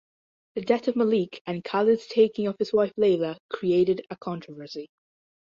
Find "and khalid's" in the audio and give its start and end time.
1.45-2.07